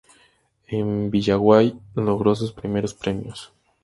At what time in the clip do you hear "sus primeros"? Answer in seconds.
2.33-2.95